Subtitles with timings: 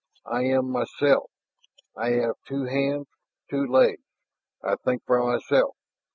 [0.25, 1.29] "I am myself.
[1.95, 3.05] I have two hands,
[3.51, 4.01] two legs....
[4.63, 5.75] I think for myself!